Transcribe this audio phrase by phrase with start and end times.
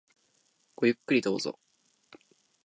[0.77, 1.59] ごゆっくりどうぞ。